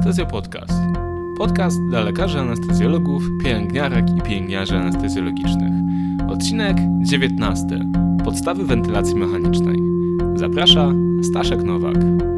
Anestezja 0.00 0.26
Podcast. 0.26 0.72
Podcast 1.38 1.82
dla 1.88 2.00
lekarzy 2.00 2.38
anestezjologów, 2.38 3.22
pielęgniarek 3.42 4.10
i 4.18 4.22
pielęgniarzy 4.22 4.76
anestezjologicznych. 4.76 5.72
Odcinek 6.28 6.76
19. 7.02 7.66
Podstawy 8.24 8.64
wentylacji 8.64 9.14
mechanicznej. 9.14 9.78
Zaprasza 10.34 10.92
Staszek 11.22 11.62
Nowak. 11.62 12.29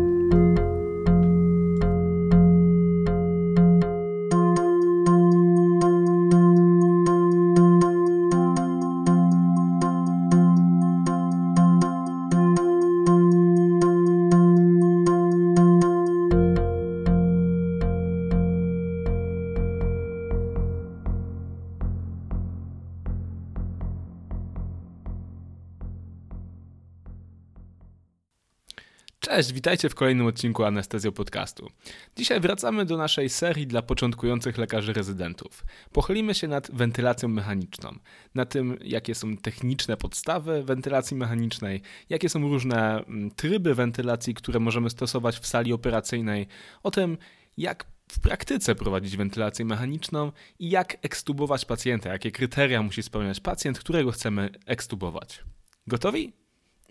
Cześć, 29.43 29.53
witajcie 29.53 29.89
w 29.89 29.95
kolejnym 29.95 30.27
odcinku 30.27 30.65
Anestezjo 30.65 31.13
Podcastu. 31.13 31.71
Dzisiaj 32.17 32.41
wracamy 32.41 32.85
do 32.85 32.97
naszej 32.97 33.29
serii 33.29 33.67
dla 33.67 33.83
początkujących 33.83 34.59
lekarzy 34.59 34.93
rezydentów. 34.93 35.65
Pochylimy 35.93 36.35
się 36.35 36.49
nad 36.49 36.71
wentylacją 36.71 37.29
mechaniczną, 37.29 37.99
na 38.35 38.45
tym, 38.47 38.79
jakie 38.85 39.15
są 39.15 39.37
techniczne 39.37 39.97
podstawy 39.97 40.63
wentylacji 40.65 41.17
mechanicznej, 41.17 41.83
jakie 42.09 42.29
są 42.29 42.41
różne 42.41 43.05
mm, 43.05 43.31
tryby 43.31 43.75
wentylacji, 43.75 44.35
które 44.35 44.61
możemy 44.61 44.91
stosować 44.91 45.39
w 45.39 45.47
sali 45.47 45.73
operacyjnej, 45.73 46.47
o 46.83 46.91
tym, 46.91 47.19
jak 47.57 47.85
w 48.09 48.21
praktyce 48.21 48.75
prowadzić 48.75 49.17
wentylację 49.17 49.65
mechaniczną 49.65 50.33
i 50.59 50.71
jak 50.71 50.97
ekstubować 51.03 51.65
pacjenta, 51.65 52.13
jakie 52.13 52.31
kryteria 52.31 52.83
musi 52.83 53.03
spełniać 53.03 53.41
pacjent, 53.41 53.79
którego 53.79 54.11
chcemy 54.11 54.51
ekstubować. 54.67 55.45
Gotowi? 55.87 56.33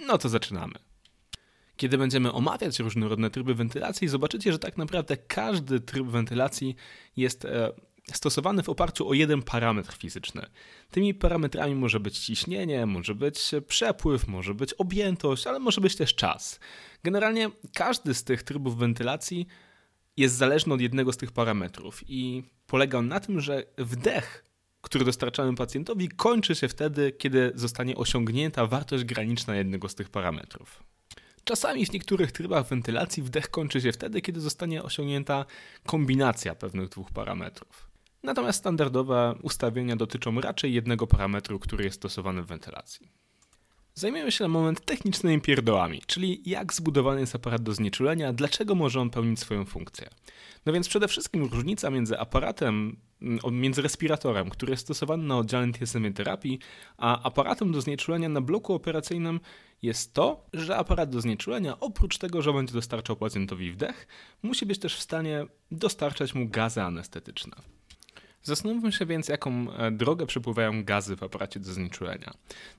No 0.07 0.17
to 0.17 0.29
zaczynamy. 0.29 0.90
Kiedy 1.81 1.97
będziemy 1.97 2.31
omawiać 2.31 2.79
różnorodne 2.79 3.29
tryby 3.29 3.55
wentylacji, 3.55 4.07
zobaczycie, 4.07 4.51
że 4.51 4.59
tak 4.59 4.77
naprawdę 4.77 5.17
każdy 5.17 5.79
tryb 5.79 6.07
wentylacji 6.07 6.75
jest 7.17 7.45
e, 7.45 7.71
stosowany 8.13 8.63
w 8.63 8.69
oparciu 8.69 9.09
o 9.09 9.13
jeden 9.13 9.41
parametr 9.41 9.93
fizyczny. 9.93 10.45
Tymi 10.91 11.13
parametrami 11.13 11.75
może 11.75 11.99
być 11.99 12.19
ciśnienie, 12.19 12.85
może 12.85 13.15
być 13.15 13.51
przepływ, 13.67 14.27
może 14.27 14.53
być 14.53 14.73
objętość, 14.73 15.47
ale 15.47 15.59
może 15.59 15.81
być 15.81 15.95
też 15.95 16.15
czas. 16.15 16.59
Generalnie 17.03 17.49
każdy 17.73 18.13
z 18.13 18.23
tych 18.23 18.43
trybów 18.43 18.77
wentylacji 18.77 19.47
jest 20.17 20.35
zależny 20.35 20.73
od 20.73 20.81
jednego 20.81 21.13
z 21.13 21.17
tych 21.17 21.31
parametrów 21.31 22.03
i 22.07 22.43
polega 22.67 22.97
on 22.97 23.07
na 23.07 23.19
tym, 23.19 23.39
że 23.39 23.63
wdech, 23.77 24.45
który 24.81 25.05
dostarczamy 25.05 25.55
pacjentowi, 25.55 26.09
kończy 26.09 26.55
się 26.55 26.67
wtedy, 26.67 27.11
kiedy 27.11 27.51
zostanie 27.55 27.95
osiągnięta 27.95 28.67
wartość 28.67 29.03
graniczna 29.03 29.55
jednego 29.55 29.89
z 29.89 29.95
tych 29.95 30.09
parametrów. 30.09 30.90
Czasami 31.43 31.85
w 31.85 31.93
niektórych 31.93 32.31
trybach 32.31 32.67
wentylacji 32.67 33.23
wdech 33.23 33.49
kończy 33.49 33.81
się 33.81 33.91
wtedy, 33.91 34.21
kiedy 34.21 34.41
zostanie 34.41 34.83
osiągnięta 34.83 35.45
kombinacja 35.85 36.55
pewnych 36.55 36.89
dwóch 36.89 37.11
parametrów. 37.11 37.89
Natomiast 38.23 38.59
standardowe 38.59 39.35
ustawienia 39.41 39.95
dotyczą 39.95 40.41
raczej 40.41 40.73
jednego 40.73 41.07
parametru, 41.07 41.59
który 41.59 41.83
jest 41.83 41.95
stosowany 41.95 42.43
w 42.43 42.47
wentylacji. 42.47 43.11
Zajmiemy 43.93 44.31
się 44.31 44.43
na 44.43 44.47
moment 44.47 44.85
technicznymi 44.85 45.41
pierdołami, 45.41 46.01
czyli 46.07 46.41
jak 46.45 46.73
zbudowany 46.73 47.19
jest 47.19 47.35
aparat 47.35 47.61
do 47.61 47.73
znieczulenia, 47.73 48.33
dlaczego 48.33 48.75
może 48.75 48.99
on 48.99 49.09
pełnić 49.09 49.39
swoją 49.39 49.65
funkcję. 49.65 50.09
No 50.65 50.73
więc 50.73 50.89
przede 50.89 51.07
wszystkim 51.07 51.45
różnica 51.45 51.89
między 51.89 52.19
aparatem, 52.19 52.97
mm, 53.21 53.39
między 53.51 53.81
respiratorem, 53.81 54.49
który 54.49 54.71
jest 54.71 54.83
stosowany 54.83 55.23
na 55.23 55.37
oddziale 55.37 55.65
intensywnej 55.67 56.13
terapii, 56.13 56.59
a 56.97 57.23
aparatem 57.23 57.71
do 57.71 57.81
znieczulenia 57.81 58.29
na 58.29 58.41
bloku 58.41 58.73
operacyjnym 58.73 59.39
jest 59.81 60.13
to, 60.13 60.45
że 60.53 60.77
aparat 60.77 61.09
do 61.09 61.21
znieczulenia, 61.21 61.79
oprócz 61.79 62.17
tego, 62.17 62.41
że 62.41 62.53
będzie 62.53 62.73
dostarczał 62.73 63.15
pacjentowi 63.15 63.71
wdech, 63.71 64.07
musi 64.43 64.65
być 64.65 64.79
też 64.79 64.95
w 64.95 65.01
stanie 65.01 65.45
dostarczać 65.71 66.33
mu 66.33 66.47
gazy 66.47 66.81
anestetyczne. 66.81 67.53
Zastanówmy 68.43 68.91
się 68.91 69.05
więc, 69.05 69.27
jaką 69.27 69.73
e, 69.73 69.91
drogę 69.91 70.25
przepływają 70.25 70.83
gazy 70.83 71.15
w 71.15 71.23
aparacie 71.23 71.59
do 71.59 71.73
znieczulenia. 71.73 72.33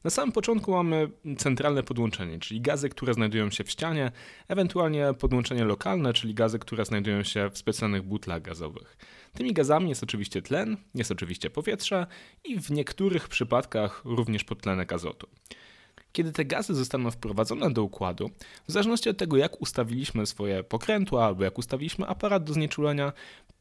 Na 0.04 0.10
samym 0.10 0.32
początku 0.32 0.72
mamy 0.72 1.10
centralne 1.38 1.82
podłączenie, 1.82 2.38
czyli 2.38 2.60
gazy, 2.60 2.88
które 2.88 3.14
znajdują 3.14 3.50
się 3.50 3.64
w 3.64 3.70
ścianie, 3.70 4.12
ewentualnie 4.48 5.14
podłączenie 5.18 5.64
lokalne, 5.64 6.12
czyli 6.12 6.34
gazy, 6.34 6.58
które 6.58 6.84
znajdują 6.84 7.22
się 7.22 7.50
w 7.50 7.58
specjalnych 7.58 8.02
butlach 8.02 8.42
gazowych. 8.42 8.96
Tymi 9.34 9.52
gazami 9.52 9.88
jest 9.88 10.02
oczywiście 10.02 10.42
tlen, 10.42 10.76
jest 10.94 11.10
oczywiście 11.10 11.50
powietrze 11.50 12.06
i 12.44 12.60
w 12.60 12.70
niektórych 12.70 13.28
przypadkach 13.28 14.02
również 14.04 14.44
podtlenek 14.44 14.92
azotu. 14.92 15.28
Kiedy 16.12 16.32
te 16.32 16.44
gazy 16.44 16.74
zostaną 16.74 17.10
wprowadzone 17.10 17.70
do 17.70 17.82
układu, 17.82 18.30
w 18.68 18.72
zależności 18.72 19.10
od 19.10 19.16
tego, 19.18 19.36
jak 19.36 19.62
ustawiliśmy 19.62 20.26
swoje 20.26 20.64
pokrętła 20.64 21.26
albo 21.26 21.44
jak 21.44 21.58
ustawiliśmy 21.58 22.06
aparat 22.06 22.44
do 22.44 22.52
znieczulenia, 22.52 23.12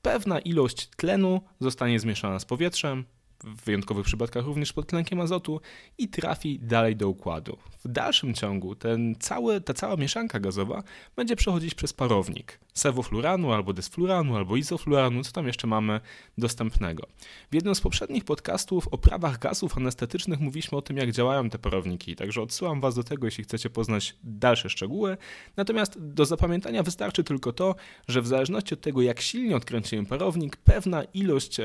pewna 0.01 0.39
ilość 0.39 0.87
tlenu 0.87 1.41
zostanie 1.59 1.99
zmieszana 1.99 2.39
z 2.39 2.45
powietrzem, 2.45 3.05
w 3.43 3.65
wyjątkowych 3.65 4.05
przypadkach 4.05 4.45
również 4.45 4.73
pod 4.73 4.87
tlenkiem 4.87 5.19
azotu 5.19 5.61
i 5.97 6.07
trafi 6.07 6.59
dalej 6.59 6.95
do 6.95 7.09
układu. 7.09 7.57
W 7.83 7.87
dalszym 7.87 8.33
ciągu 8.33 8.75
ten 8.75 9.15
cały, 9.19 9.61
ta 9.61 9.73
cała 9.73 9.95
mieszanka 9.95 10.39
gazowa 10.39 10.83
będzie 11.15 11.35
przechodzić 11.35 11.75
przez 11.75 11.93
parownik 11.93 12.59
sewofluranu 12.73 13.51
albo 13.51 13.73
dysfluranu 13.73 14.35
albo 14.35 14.57
izofluranu, 14.57 15.23
co 15.23 15.31
tam 15.31 15.47
jeszcze 15.47 15.67
mamy 15.67 16.01
dostępnego. 16.37 17.07
W 17.51 17.55
jednym 17.55 17.75
z 17.75 17.81
poprzednich 17.81 18.23
podcastów 18.23 18.87
o 18.87 18.97
prawach 18.97 19.39
gazów 19.39 19.77
anestetycznych 19.77 20.39
mówiliśmy 20.39 20.77
o 20.77 20.81
tym, 20.81 20.97
jak 20.97 21.11
działają 21.11 21.49
te 21.49 21.59
parowniki, 21.59 22.15
także 22.15 22.41
odsyłam 22.41 22.81
Was 22.81 22.95
do 22.95 23.03
tego, 23.03 23.27
jeśli 23.27 23.43
chcecie 23.43 23.69
poznać 23.69 24.15
dalsze 24.23 24.69
szczegóły. 24.69 25.17
Natomiast 25.57 25.99
do 25.99 26.25
zapamiętania 26.25 26.83
wystarczy 26.83 27.23
tylko 27.23 27.53
to, 27.53 27.75
że 28.07 28.21
w 28.21 28.27
zależności 28.27 28.73
od 28.73 28.81
tego, 28.81 29.01
jak 29.01 29.21
silnie 29.21 29.55
odkręcimy 29.55 30.05
parownik, 30.05 30.57
pewna 30.57 31.03
ilość 31.03 31.57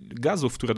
gazów, 0.00 0.54
które 0.54 0.74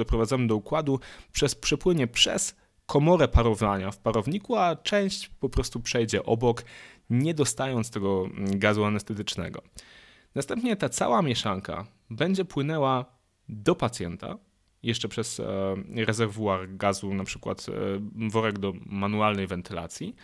do 0.47 0.57
układu, 0.57 1.01
przez 1.33 1.55
przepłynie 1.55 2.07
przez 2.07 2.57
komorę 2.87 3.29
parowania 3.29 3.91
w 3.91 3.99
parowniku, 3.99 4.57
a 4.57 4.77
część 4.77 5.29
po 5.29 5.49
prostu 5.49 5.81
przejdzie 5.81 6.25
obok, 6.25 6.65
nie 7.11 7.35
dostając 7.35 7.91
tego 7.91 8.25
mm, 8.25 8.59
gazu 8.59 8.85
anestetycznego. 8.85 9.63
Następnie 10.35 10.77
ta 10.77 10.89
cała 10.89 11.23
mieszanka 11.23 11.87
będzie 12.11 12.45
płynęła 12.45 13.05
do 13.49 13.75
pacjenta, 13.75 14.39
jeszcze 14.83 15.09
przez 15.09 15.41
e, 15.41 15.45
rezerwuar 15.95 16.77
gazu, 16.77 17.15
na 17.15 17.25
przykład 17.25 17.67
e, 17.69 17.73
worek 18.31 18.59
do 18.59 18.73
manualnej 18.87 19.47
wentylacji, 19.47 20.15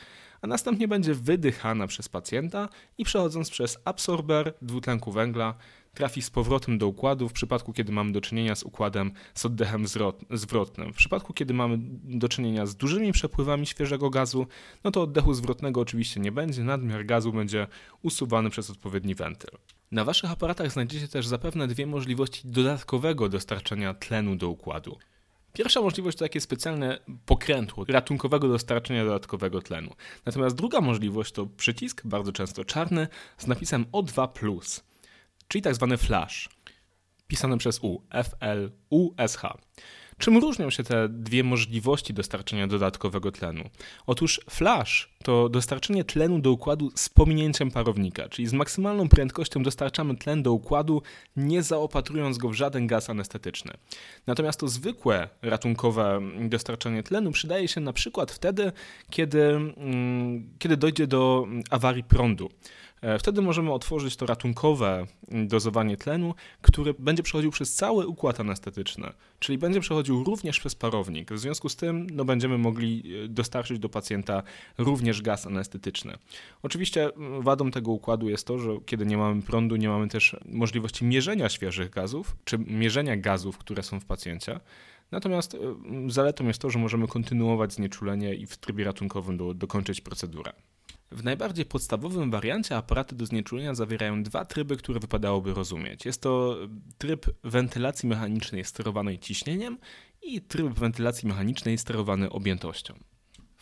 a 0.44 0.46
następnie 0.46 0.88
będzie 0.88 1.14
wydychana 1.14 1.86
przez 1.86 2.08
pacjenta 2.08 2.68
i 2.98 3.04
przechodząc 3.04 3.50
przez 3.50 3.78
absorber 3.84 4.54
dwutlenku 4.62 5.12
węgla 5.12 5.54
trafi 5.94 6.22
z 6.22 6.30
powrotem 6.30 6.78
do 6.78 6.88
układu 6.88 7.28
w 7.28 7.32
przypadku, 7.32 7.72
kiedy 7.72 7.92
mamy 7.92 8.12
do 8.12 8.20
czynienia 8.20 8.54
z 8.54 8.62
układem 8.62 9.12
z 9.34 9.46
oddechem 9.46 9.86
zwrotnym. 10.30 10.92
W 10.92 10.96
przypadku, 10.96 11.32
kiedy 11.32 11.54
mamy 11.54 11.78
do 12.04 12.28
czynienia 12.28 12.66
z 12.66 12.76
dużymi 12.76 13.12
przepływami 13.12 13.66
świeżego 13.66 14.10
gazu, 14.10 14.46
no 14.84 14.90
to 14.90 15.02
oddechu 15.02 15.34
zwrotnego 15.34 15.80
oczywiście 15.80 16.20
nie 16.20 16.32
będzie, 16.32 16.64
nadmiar 16.64 17.06
gazu 17.06 17.32
będzie 17.32 17.66
usuwany 18.02 18.50
przez 18.50 18.70
odpowiedni 18.70 19.14
wentyl. 19.14 19.58
Na 19.92 20.04
Waszych 20.04 20.30
aparatach 20.30 20.72
znajdziecie 20.72 21.08
też 21.08 21.26
zapewne 21.26 21.68
dwie 21.68 21.86
możliwości 21.86 22.48
dodatkowego 22.48 23.28
dostarczania 23.28 23.94
tlenu 23.94 24.36
do 24.36 24.48
układu. 24.48 24.98
Pierwsza 25.54 25.80
możliwość 25.80 26.18
to 26.18 26.24
takie 26.24 26.40
specjalne 26.40 26.98
pokrętło 27.26 27.84
ratunkowego 27.88 28.48
dostarczenia 28.48 29.04
dodatkowego 29.04 29.62
tlenu. 29.62 29.90
Natomiast 30.26 30.56
druga 30.56 30.80
możliwość 30.80 31.32
to 31.32 31.46
przycisk, 31.46 32.02
bardzo 32.04 32.32
często 32.32 32.64
czarny, 32.64 33.08
z 33.38 33.46
napisem 33.46 33.84
O2+, 33.84 34.82
czyli 35.48 35.62
tak 35.62 35.74
zwany 35.74 35.96
flash, 35.96 36.48
pisany 37.26 37.58
przez 37.58 37.78
U, 37.82 38.02
F 38.10 38.34
L 38.40 38.72
U 38.90 39.10
S 39.16 39.36
H. 39.36 39.58
Czym 40.18 40.38
różnią 40.38 40.70
się 40.70 40.82
te 40.82 41.08
dwie 41.08 41.44
możliwości 41.44 42.14
dostarczenia 42.14 42.66
dodatkowego 42.66 43.32
tlenu? 43.32 43.62
Otóż 44.06 44.40
flash 44.50 45.14
to 45.22 45.48
dostarczenie 45.48 46.04
tlenu 46.04 46.38
do 46.38 46.52
układu 46.52 46.90
z 46.94 47.08
pominięciem 47.08 47.70
parownika, 47.70 48.28
czyli 48.28 48.48
z 48.48 48.52
maksymalną 48.52 49.08
prędkością 49.08 49.62
dostarczamy 49.62 50.16
tlen 50.16 50.42
do 50.42 50.52
układu, 50.52 51.02
nie 51.36 51.62
zaopatrując 51.62 52.38
go 52.38 52.48
w 52.48 52.54
żaden 52.54 52.86
gaz 52.86 53.10
anestetyczny. 53.10 53.72
Natomiast 54.26 54.60
to 54.60 54.68
zwykłe 54.68 55.28
ratunkowe 55.42 56.20
dostarczanie 56.48 57.02
tlenu 57.02 57.30
przydaje 57.32 57.68
się 57.68 57.80
na 57.80 57.92
przykład 57.92 58.32
wtedy, 58.32 58.72
kiedy, 59.10 59.42
mm, 59.42 60.50
kiedy 60.58 60.76
dojdzie 60.76 61.06
do 61.06 61.46
awarii 61.70 62.04
prądu. 62.04 62.50
E, 63.04 63.18
wtedy 63.18 63.42
możemy 63.42 63.72
otworzyć 63.72 64.16
to 64.16 64.26
ratunkowe 64.26 65.06
dozowanie 65.28 65.96
tlenu, 65.96 66.34
które 66.62 66.94
będzie 66.98 67.22
przechodził 67.22 67.50
przez 67.50 67.74
cały 67.74 68.06
układ 68.06 68.40
anestetyczny, 68.40 69.12
czyli 69.38 69.58
będzie 69.58 69.80
przechodził 69.80 70.24
również 70.24 70.60
przez 70.60 70.74
parownik. 70.74 71.32
W 71.32 71.38
związku 71.38 71.68
z 71.68 71.76
tym 71.76 72.06
no, 72.12 72.24
będziemy 72.24 72.58
mogli 72.58 73.02
e, 73.24 73.28
dostarczyć 73.28 73.78
do 73.78 73.88
pacjenta 73.88 74.42
również 74.78 75.22
gaz 75.22 75.46
anestetyczny. 75.46 76.18
Oczywiście 76.62 77.10
wadą 77.40 77.70
tego 77.70 77.92
układu 77.92 78.28
jest 78.28 78.46
to, 78.46 78.58
że 78.58 78.70
kiedy 78.86 79.06
nie 79.06 79.16
mamy 79.16 79.42
prądu, 79.42 79.76
nie 79.76 79.88
mamy 79.88 80.08
też 80.08 80.36
możliwości 80.46 81.04
mierzenia 81.04 81.48
świeżych 81.48 81.90
gazów, 81.90 82.36
czy 82.44 82.58
mierzenia 82.58 83.16
gazów, 83.16 83.58
które 83.58 83.82
są 83.82 84.00
w 84.00 84.04
pacjencie. 84.04 84.60
Natomiast 85.10 85.56
zaletą 86.08 86.46
jest 86.46 86.60
to, 86.60 86.70
że 86.70 86.78
możemy 86.78 87.08
kontynuować 87.08 87.72
znieczulenie 87.72 88.34
i 88.34 88.46
w 88.46 88.56
trybie 88.56 88.84
ratunkowym 88.84 89.36
do, 89.36 89.54
dokończyć 89.54 90.00
procedurę. 90.00 90.52
W 91.10 91.24
najbardziej 91.24 91.64
podstawowym 91.64 92.30
wariancie 92.30 92.76
aparaty 92.76 93.14
do 93.16 93.26
znieczulenia 93.26 93.74
zawierają 93.74 94.22
dwa 94.22 94.44
tryby, 94.44 94.76
które 94.76 95.00
wypadałoby 95.00 95.54
rozumieć. 95.54 96.06
Jest 96.06 96.20
to 96.20 96.56
tryb 96.98 97.26
wentylacji 97.44 98.08
mechanicznej 98.08 98.64
sterowanej 98.64 99.18
ciśnieniem 99.18 99.78
i 100.22 100.40
tryb 100.40 100.72
wentylacji 100.72 101.28
mechanicznej 101.28 101.78
sterowany 101.78 102.30
objętością. 102.30 102.94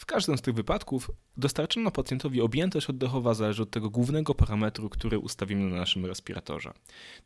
W 0.03 0.07
każdym 0.07 0.39
z 0.39 0.43
tych 0.43 0.55
wypadków 0.55 1.11
dostarczona 1.37 1.91
pacjentowi 1.91 2.41
objętość 2.41 2.91
oddechowa 2.91 3.35
zależy 3.35 3.63
od 3.63 3.71
tego 3.71 3.91
głównego 3.91 4.35
parametru, 4.35 4.89
który 4.89 5.19
ustawimy 5.19 5.71
na 5.71 5.77
naszym 5.77 6.07
respiratorze. 6.07 6.73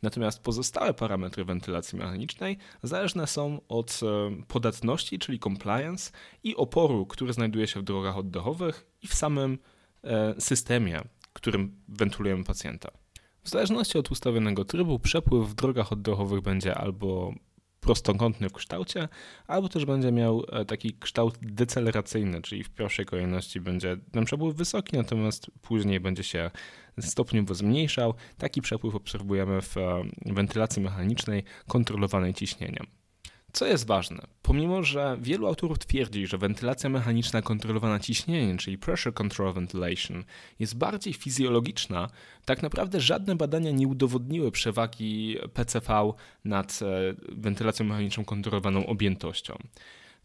Natomiast 0.02 0.42
pozostałe 0.42 0.94
parametry 0.94 1.44
wentylacji 1.44 1.98
mechanicznej 1.98 2.58
zależne 2.82 3.26
są 3.26 3.60
od 3.68 4.00
e, 4.02 4.42
podatności, 4.48 5.18
czyli 5.18 5.38
compliance 5.38 6.12
i 6.44 6.56
oporu, 6.56 7.06
który 7.06 7.32
znajduje 7.32 7.66
się 7.66 7.80
w 7.80 7.84
drogach 7.84 8.16
oddechowych 8.16 8.86
i 9.02 9.06
w 9.06 9.14
samym 9.14 9.58
systemie, 10.38 11.00
którym 11.32 11.76
wentylujemy 11.88 12.44
pacjenta. 12.44 12.90
W 13.42 13.48
zależności 13.48 13.98
od 13.98 14.10
ustawionego 14.10 14.64
trybu 14.64 14.98
przepływ 14.98 15.48
w 15.48 15.54
drogach 15.54 15.92
oddechowych 15.92 16.40
będzie 16.40 16.74
albo 16.74 17.34
prostokątny 17.80 18.48
w 18.48 18.52
kształcie, 18.52 19.08
albo 19.46 19.68
też 19.68 19.84
będzie 19.84 20.12
miał 20.12 20.44
e, 20.52 20.64
taki 20.64 20.94
kształt 20.98 21.38
deceleracyjny, 21.42 22.42
czyli 22.42 22.64
w 22.64 22.70
pierwszej 22.70 23.06
kolejności 23.06 23.60
będzie 23.60 23.96
ten 24.12 24.24
przepływ 24.24 24.56
wysoki, 24.56 24.96
natomiast 24.96 25.50
później 25.62 26.00
będzie 26.00 26.22
się 26.22 26.50
stopniowo 27.00 27.54
zmniejszał. 27.54 28.14
Taki 28.38 28.62
przepływ 28.62 28.94
obserwujemy 28.94 29.62
w 29.62 29.76
e, 29.76 30.02
wentylacji 30.26 30.82
mechanicznej 30.82 31.44
kontrolowanej 31.68 32.34
ciśnieniem. 32.34 32.86
Co 33.56 33.66
jest 33.66 33.86
ważne, 33.86 34.26
pomimo 34.42 34.82
że 34.82 35.16
wielu 35.20 35.46
autorów 35.46 35.78
twierdzi, 35.78 36.26
że 36.26 36.38
wentylacja 36.38 36.90
mechaniczna 36.90 37.42
kontrolowana 37.42 37.98
ciśnieniem, 37.98 38.58
czyli 38.58 38.78
pressure 38.78 39.14
control 39.14 39.52
ventilation, 39.52 40.24
jest 40.58 40.78
bardziej 40.78 41.14
fizjologiczna, 41.14 42.10
tak 42.44 42.62
naprawdę 42.62 43.00
żadne 43.00 43.36
badania 43.36 43.70
nie 43.70 43.88
udowodniły 43.88 44.50
przewagi 44.50 45.36
PCV 45.54 46.12
nad 46.44 46.80
e, 46.82 47.14
wentylacją 47.28 47.86
mechaniczną 47.86 48.24
kontrolowaną 48.24 48.86
objętością. 48.86 49.58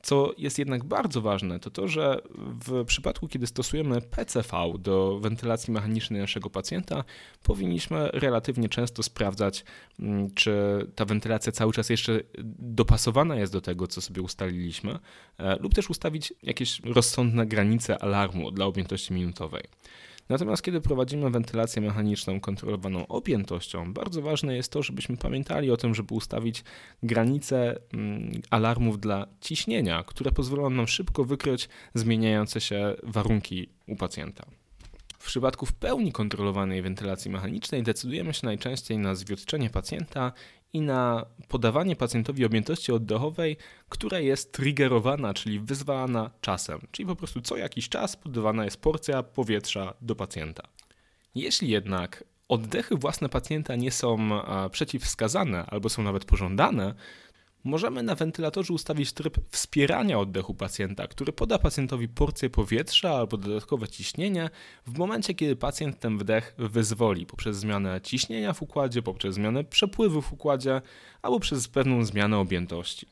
Co 0.03 0.33
jest 0.38 0.59
jednak 0.59 0.83
bardzo 0.83 1.21
ważne, 1.21 1.59
to 1.59 1.71
to, 1.71 1.88
że 1.88 2.21
w 2.65 2.86
przypadku, 2.86 3.27
kiedy 3.27 3.48
stosujemy 3.48 4.01
PCV 4.01 4.74
do 4.80 5.19
wentylacji 5.19 5.74
mechanicznej 5.74 6.21
naszego 6.21 6.50
pacjenta, 6.50 7.03
powinniśmy 7.44 8.09
relatywnie 8.13 8.69
często 8.69 9.03
sprawdzać, 9.03 9.65
mm, 10.00 10.33
czy 10.33 10.51
ta 10.95 11.06
wentylacja 11.06 11.51
cały 11.51 11.74
czas 11.74 11.89
jeszcze 11.89 12.19
dopasowana 12.59 13.36
jest 13.36 13.53
do 13.53 13.62
tego, 13.62 13.88
co 13.88 14.01
sobie 14.01 14.21
ustaliliśmy, 14.21 15.00
e, 15.38 15.56
lub 15.56 15.74
też 15.74 15.89
ustawić 15.89 16.33
jakieś 16.44 16.80
rozsądne 16.80 17.45
granice 17.45 18.03
alarmu 18.03 18.51
dla 18.51 18.65
objętości 18.65 19.13
minutowej. 19.13 19.63
Natomiast 20.29 20.63
kiedy 20.63 20.81
prowadzimy 20.81 21.29
wentylację 21.29 21.81
mechaniczną 21.81 22.39
kontrolowaną 22.39 23.07
objętością, 23.07 23.94
bardzo 23.94 24.21
ważne 24.21 24.56
jest 24.56 24.71
to, 24.71 24.83
żebyśmy 24.83 25.18
pamiętali 25.18 25.71
o 25.71 25.77
tym, 25.77 25.95
żeby 25.95 26.13
ustawić 26.13 26.63
granice 27.03 27.79
mm, 27.94 28.41
alarmów 28.50 29.00
dla 29.00 29.27
ciśnienia, 29.41 30.03
które 30.03 30.31
pozwolą 30.31 30.69
nam 30.69 30.88
szybko 30.88 31.25
wykryć 31.25 31.69
zmieniające 31.94 32.62
się 32.62 32.95
warunki 33.03 33.69
u 33.88 33.95
pacjenta. 33.95 34.45
W 35.19 35.25
przypadku 35.25 35.65
w 35.65 35.73
pełni 35.73 36.12
kontrolowanej 36.12 36.81
wentylacji 36.81 37.31
mechanicznej 37.31 37.83
decydujemy 37.83 38.33
się 38.33 38.45
najczęściej 38.45 38.97
na 38.97 39.15
zwiotczenie 39.15 39.69
pacjenta 39.69 40.31
i 40.73 40.81
na 40.81 41.25
podawanie 41.47 41.95
pacjentowi 41.95 42.45
objętości 42.45 42.91
oddechowej, 42.91 43.57
która 43.89 44.19
jest 44.19 44.51
triggerowana, 44.51 45.33
czyli 45.33 45.59
wyzwalana 45.59 46.31
czasem, 46.41 46.88
czyli 46.91 47.07
po 47.07 47.15
prostu 47.15 47.41
co 47.41 47.57
jakiś 47.57 47.89
czas 47.89 48.15
podawana 48.15 48.65
jest 48.65 48.81
porcja 48.81 49.23
powietrza 49.23 49.94
do 50.01 50.15
pacjenta. 50.15 50.63
Jeśli 51.35 51.69
jednak 51.69 52.23
oddechy 52.47 52.95
własne 52.95 53.29
pacjenta 53.29 53.75
nie 53.75 53.91
są 53.91 54.29
przeciwwskazane 54.71 55.65
albo 55.65 55.89
są 55.89 56.03
nawet 56.03 56.25
pożądane, 56.25 56.95
Możemy 57.63 58.04
na 58.04 58.16
wentylatorze 58.16 58.74
ustawić 58.74 59.13
tryb 59.13 59.38
wspierania 59.50 60.19
oddechu 60.19 60.54
pacjenta, 60.54 61.08
który 61.08 61.34
poda 61.34 61.60
pacjentowi 61.60 62.08
porcję 62.08 62.50
powietrza 62.50 63.12
albo 63.12 63.38
dodatkowe 63.38 63.88
ciśnienie 63.88 64.50
w 64.88 64.98
momencie, 64.98 65.34
kiedy 65.34 65.56
pacjent 65.56 66.00
ten 66.00 66.18
wdech 66.18 66.56
wyzwoli 66.58 67.25
poprzez 67.25 67.58
zmianę 67.58 68.02
ciśnienia 68.02 68.54
w 68.54 68.62
układzie, 68.62 69.02
poprzez 69.02 69.36
zmianę 69.36 69.63
przepływu 69.63 70.22
w 70.22 70.34
układzie 70.34 70.81
albo 71.22 71.40
przez 71.40 71.68
pewną 71.68 72.06
zmianę 72.06 72.38
objętości. 72.38 73.08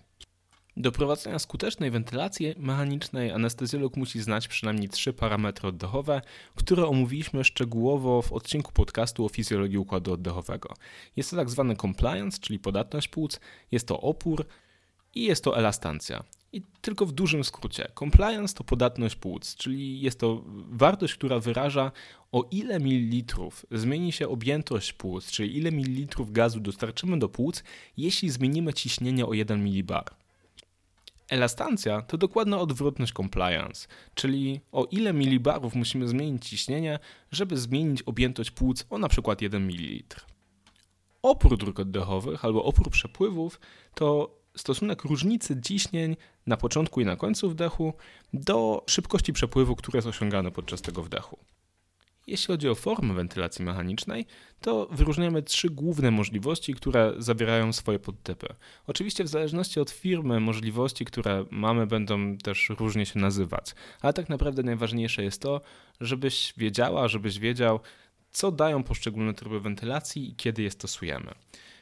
Do 0.78 0.92
prowadzenia 0.92 1.40
skutecznej 1.40 1.92
wentylacji 1.92 2.56
mechanicznej 2.58 3.32
anestezjolog 3.32 3.98
musi 3.98 4.22
znać 4.22 4.48
przynajmniej 4.48 4.90
trzy 4.90 5.14
parametry 5.14 5.68
oddechowe, 5.68 6.22
które 6.56 6.88
omówiliśmy 6.88 7.44
szczegółowo 7.44 8.22
w 8.22 8.34
odcinku 8.34 8.72
podcastu 8.72 9.26
o 9.26 9.30
fizjologii 9.30 9.78
układu 9.78 10.14
oddechowego. 10.14 10.74
Jest 11.16 11.30
to 11.30 11.36
tak 11.36 11.50
zwany 11.50 11.76
compliance, 11.76 12.40
czyli 12.42 12.60
podatność 12.60 13.08
płuc, 13.08 13.40
jest 13.72 13.88
to 13.88 14.02
opór 14.02 14.46
i 15.16 15.24
jest 15.24 15.44
to 15.44 15.58
elastancja. 15.58 16.24
I 16.54 16.62
tylko 16.82 17.06
w 17.06 17.12
dużym 17.12 17.44
skrócie. 17.44 17.92
Compliance 18.00 18.56
to 18.56 18.64
podatność 18.64 19.16
płuc, 19.16 19.56
czyli 19.56 20.02
jest 20.02 20.20
to 20.20 20.44
wartość, 20.70 21.14
która 21.14 21.40
wyraża 21.40 21.92
o 22.32 22.48
ile 22.52 22.80
mililitrów 22.80 23.66
zmieni 23.72 24.12
się 24.12 24.28
objętość 24.28 24.94
płuc, 24.94 25.32
czyli 25.32 25.58
ile 25.58 25.72
mililitrów 25.72 26.32
gazu 26.32 26.60
dostarczymy 26.60 27.20
do 27.20 27.30
płuc, 27.30 27.64
jeśli 27.98 28.30
zmienimy 28.30 28.74
ciśnienie 28.74 29.26
o 29.26 29.34
1 29.34 29.64
millibar. 29.64 30.19
Elastancja 31.30 32.02
to 32.02 32.18
dokładna 32.18 32.60
odwrotność 32.60 33.14
compliance, 33.14 33.88
czyli 34.14 34.62
o 34.72 34.86
ile 34.92 35.14
milibarów 35.14 35.76
musimy 35.76 36.08
zmienić 36.08 36.50
ciśnienie, 36.50 37.00
żeby 37.32 37.58
zmienić 37.58 38.02
objętość 38.02 38.52
płuc 38.52 38.86
o 38.90 38.98
na 38.98 39.10
przykład 39.10 39.42
1 39.42 39.64
ml. 39.64 40.04
Opór 41.22 41.58
dróg 41.58 41.80
oddechowych 41.80 42.46
albo 42.46 42.64
opór 42.64 42.90
przepływów 42.90 43.60
to 43.96 44.36
stosunek 44.58 45.04
różnicy 45.04 45.62
ciśnień 45.62 46.16
na 46.48 46.58
początku 46.58 47.02
i 47.02 47.06
na 47.06 47.16
końcu 47.16 47.50
wdechu 47.50 47.94
do 48.34 48.84
szybkości 48.88 49.34
przepływu, 49.34 49.76
które 49.76 49.98
jest 49.98 50.08
osiągane 50.08 50.52
podczas 50.52 50.82
tego 50.82 51.04
wdechu. 51.04 51.38
Jeśli 52.30 52.48
chodzi 52.48 52.70
o 52.70 52.76
formę 52.76 53.14
wentylacji 53.14 53.66
mechanicznej, 53.66 54.26
to 54.62 54.88
wyróżniamy 54.92 55.44
trzy 55.44 55.70
główne 55.70 56.12
możliwości, 56.12 56.74
które 56.74 57.14
zawierają 57.18 57.74
swoje 57.74 58.00
podtypy. 58.00 58.48
Oczywiście 58.88 59.24
w 59.24 59.28
zależności 59.28 59.80
od 59.80 59.90
firmy 59.90 60.40
możliwości, 60.40 61.06
które 61.06 61.46
mamy, 61.52 61.88
będą 61.88 62.38
też 62.38 62.70
różnie 62.70 63.06
się 63.06 63.20
nazywać, 63.20 63.76
ale 64.02 64.14
tak 64.14 64.30
naprawdę 64.30 64.64
najważniejsze 64.64 65.24
jest 65.24 65.42
to, 65.42 65.62
żebyś 66.02 66.54
wiedziała, 66.58 67.08
żebyś 67.08 67.40
wiedział, 67.40 67.80
co 68.32 68.52
dają 68.52 68.84
poszczególne 68.84 69.34
tryby 69.34 69.60
wentylacji 69.60 70.30
i 70.30 70.36
kiedy 70.36 70.62
je 70.62 70.72
stosujemy. 70.72 71.32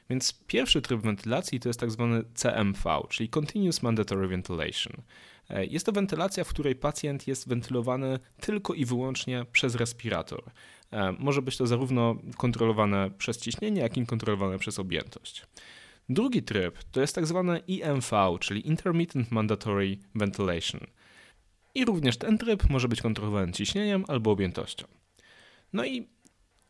Więc 0.10 0.44
pierwszy 0.48 0.82
tryb 0.82 1.02
wentylacji 1.02 1.60
to 1.60 1.70
jest 1.70 1.80
tak 1.80 1.92
zwany 1.92 2.24
CMV, 2.34 3.02
czyli 3.10 3.30
Continuous 3.30 3.84
Mandatory 3.84 4.28
Ventilation. 4.28 4.94
E, 5.50 5.66
jest 5.66 5.86
to 5.86 5.92
wentylacja, 5.92 6.44
w 6.44 6.50
której 6.50 6.76
pacjent 6.76 7.28
jest 7.28 7.50
wentylowany 7.50 8.20
tylko 8.42 8.74
i 8.74 8.86
wyłącznie 8.86 9.46
przez 9.52 9.76
respirator. 9.76 10.44
E, 10.92 11.12
może 11.12 11.42
być 11.42 11.58
to 11.58 11.68
zarówno 11.68 12.16
kontrolowane 12.38 13.12
przez 13.18 13.38
ciśnienie, 13.38 13.82
jak 13.82 13.98
i 13.98 14.06
kontrolowane 14.06 14.60
przez 14.60 14.80
objętość. 14.80 15.46
Drugi 16.10 16.44
tryb 16.44 16.84
to 16.84 17.02
jest 17.02 17.16
tak 17.16 17.28
zwany 17.28 17.60
IMV, 17.60 18.38
czyli 18.40 18.68
Intermittent 18.68 19.32
Mandatory 19.32 19.98
Ventilation. 20.16 20.82
I 21.76 21.86
również 21.86 22.18
ten 22.18 22.38
tryb 22.38 22.70
może 22.70 22.88
być 22.88 23.02
kontrolowany 23.02 23.52
ciśnieniem 23.52 24.06
albo 24.08 24.32
objętością. 24.32 24.86
No 25.74 25.86
i 25.86 26.08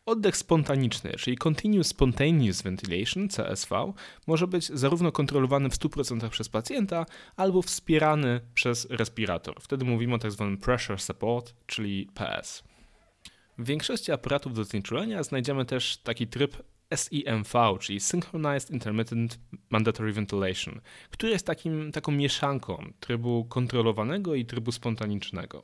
Oddech 0.07 0.37
spontaniczny, 0.37 1.11
czyli 1.11 1.37
Continuous 1.37 1.87
Spontaneous 1.87 2.61
Ventilation, 2.61 3.27
CSV, 3.27 3.93
może 4.27 4.47
być 4.47 4.65
zarówno 4.65 5.11
kontrolowany 5.11 5.69
w 5.69 5.73
100% 5.73 6.29
przez 6.29 6.49
pacjenta, 6.49 7.05
albo 7.35 7.61
wspierany 7.61 8.41
przez 8.53 8.87
respirator. 8.89 9.55
Wtedy 9.61 9.85
mówimy 9.85 10.15
o 10.15 10.19
tzw. 10.19 10.49
Tak 10.51 10.65
pressure 10.65 10.99
support, 10.99 11.53
czyli 11.65 12.07
PS. 12.13 12.63
W 13.57 13.65
większości 13.65 14.11
aparatów 14.11 14.53
do 14.53 14.63
znieczulenia 14.63 15.23
znajdziemy 15.23 15.65
też 15.65 15.97
taki 15.97 16.27
tryb 16.27 16.63
SIMV, 16.95 17.77
czyli 17.79 17.99
Synchronized 17.99 18.71
Intermittent 18.71 19.39
Mandatory 19.69 20.13
Ventilation, 20.13 20.81
który 21.09 21.31
jest 21.31 21.45
takim, 21.45 21.91
taką 21.91 22.11
mieszanką 22.11 22.93
trybu 22.99 23.45
kontrolowanego 23.45 24.35
i 24.35 24.45
trybu 24.45 24.71
spontanicznego. 24.71 25.63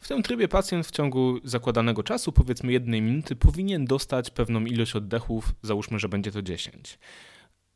W 0.00 0.08
tym 0.08 0.22
trybie 0.22 0.48
pacjent 0.48 0.86
w 0.86 0.90
ciągu 0.90 1.38
zakładanego 1.44 2.02
czasu, 2.02 2.32
powiedzmy 2.32 2.72
jednej 2.72 3.02
minuty, 3.02 3.36
powinien 3.36 3.84
dostać 3.84 4.30
pewną 4.30 4.60
ilość 4.60 4.96
oddechów, 4.96 5.52
załóżmy, 5.62 5.98
że 5.98 6.08
będzie 6.08 6.32
to 6.32 6.42
10. 6.42 6.98